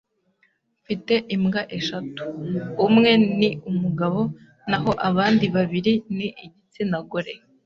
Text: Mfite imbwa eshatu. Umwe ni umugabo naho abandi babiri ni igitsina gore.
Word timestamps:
Mfite 0.81 1.13
imbwa 1.35 1.61
eshatu. 1.77 2.23
Umwe 2.85 3.11
ni 3.39 3.49
umugabo 3.69 4.19
naho 4.69 4.91
abandi 5.09 5.45
babiri 5.55 5.93
ni 6.17 6.27
igitsina 6.45 6.97
gore. 7.09 7.33